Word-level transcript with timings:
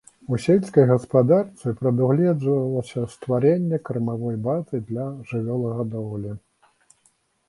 У 0.35 0.37
сельскай 0.43 0.85
гаспадарцы 0.91 1.73
прадугледжвалася 1.81 3.03
стварэнне 3.15 3.79
кармавой 3.89 4.39
базы 4.47 4.79
для 4.87 5.05
жывёлагадоўлі. 5.33 6.33